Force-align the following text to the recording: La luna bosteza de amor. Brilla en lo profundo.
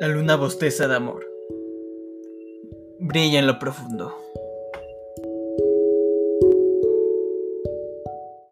La 0.00 0.08
luna 0.08 0.34
bosteza 0.34 0.88
de 0.88 0.96
amor. 0.96 1.24
Brilla 2.98 3.38
en 3.38 3.46
lo 3.46 3.60
profundo. 3.60 4.12